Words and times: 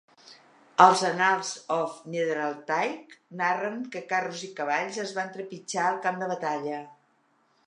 Els 0.85 1.03
"Annals 1.09 1.51
of 1.75 1.99
Niederaltaich" 2.15 3.13
narren 3.43 3.79
que 3.97 4.05
carros 4.15 4.43
i 4.51 4.53
cavalls 4.61 4.99
el 5.05 5.15
van 5.23 5.31
trepitjar 5.39 5.87
al 5.93 6.03
camp 6.09 6.23
de 6.25 6.33
batalla. 6.37 6.83